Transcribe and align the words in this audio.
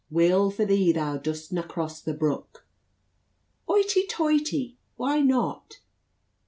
"Weel 0.09 0.49
for 0.49 0.65
thee 0.65 0.91
thou 0.91 1.19
dudstna 1.19 1.61
cross 1.67 2.01
the 2.01 2.15
brook." 2.15 2.65
"Hoity 3.67 4.07
toity, 4.07 4.79
why 4.95 5.19
not?" 5.21 5.77